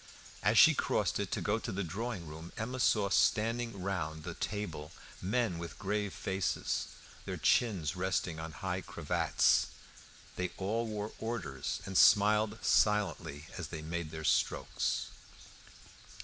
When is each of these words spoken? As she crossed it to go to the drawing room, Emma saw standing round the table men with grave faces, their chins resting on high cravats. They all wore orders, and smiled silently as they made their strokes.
As 0.41 0.57
she 0.57 0.73
crossed 0.73 1.19
it 1.19 1.29
to 1.33 1.41
go 1.41 1.59
to 1.59 1.71
the 1.71 1.83
drawing 1.83 2.25
room, 2.25 2.51
Emma 2.57 2.79
saw 2.79 3.07
standing 3.09 3.83
round 3.83 4.23
the 4.23 4.33
table 4.33 4.91
men 5.21 5.59
with 5.59 5.77
grave 5.77 6.11
faces, 6.11 6.87
their 7.25 7.37
chins 7.37 7.95
resting 7.95 8.39
on 8.39 8.51
high 8.65 8.81
cravats. 8.81 9.67
They 10.37 10.49
all 10.57 10.87
wore 10.87 11.11
orders, 11.19 11.81
and 11.85 11.95
smiled 11.95 12.57
silently 12.65 13.45
as 13.59 13.67
they 13.67 13.83
made 13.83 14.09
their 14.09 14.23
strokes. 14.23 15.09